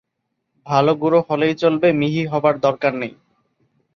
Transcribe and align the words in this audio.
ভালো 0.65 0.91
গুঁড়ো 1.01 1.19
হলেই 1.27 1.55
চলবে, 1.55 1.87
মিহি 1.93 2.23
হবার 2.31 2.55
দরকার 2.65 2.93
নেই। 3.01 3.13